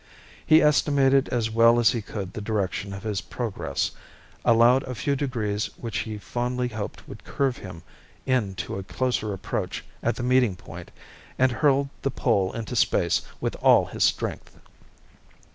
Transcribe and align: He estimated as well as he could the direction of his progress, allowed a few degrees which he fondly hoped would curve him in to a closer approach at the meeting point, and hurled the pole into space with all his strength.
He 0.43 0.63
estimated 0.63 1.29
as 1.29 1.51
well 1.51 1.79
as 1.79 1.91
he 1.91 2.01
could 2.01 2.33
the 2.33 2.41
direction 2.41 2.91
of 2.91 3.03
his 3.03 3.21
progress, 3.21 3.91
allowed 4.43 4.81
a 4.85 4.95
few 4.95 5.15
degrees 5.15 5.67
which 5.77 5.99
he 5.99 6.17
fondly 6.17 6.69
hoped 6.69 7.07
would 7.07 7.23
curve 7.23 7.57
him 7.57 7.83
in 8.25 8.55
to 8.55 8.79
a 8.79 8.83
closer 8.83 9.31
approach 9.31 9.85
at 10.01 10.15
the 10.15 10.23
meeting 10.23 10.55
point, 10.55 10.89
and 11.37 11.51
hurled 11.51 11.89
the 12.01 12.09
pole 12.09 12.51
into 12.53 12.75
space 12.75 13.21
with 13.39 13.55
all 13.57 13.85
his 13.85 14.03
strength. 14.03 14.55